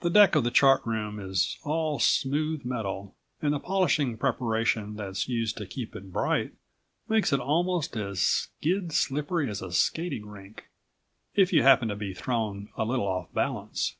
[0.00, 5.28] The deck of the Chart Room is all smooth metal, and the polishing preparation that's
[5.28, 6.54] used to keep it bright
[7.10, 10.70] makes it almost as skid slippery as a skating rink,
[11.34, 13.96] if you happen to be thrown a little off balance.